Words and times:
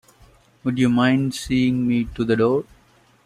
Would 0.63 0.79
you 0.79 0.89
mind 0.89 1.35
seeing 1.35 1.87
me 1.87 2.05
to 2.15 2.25
the 2.25 2.35
door? 2.35 2.65